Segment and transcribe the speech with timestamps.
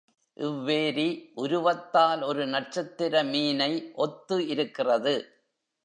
[0.37, 1.31] இவ்வேரி
[1.35, 3.91] உருவத்தால் ஒரு நட்சத்திர மீனை
[3.95, 5.15] ஒத்து இருக்கிறது.